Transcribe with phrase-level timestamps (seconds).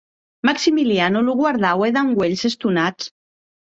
[0.47, 3.17] Maximiliano lo guardaue damb uelhs estonats.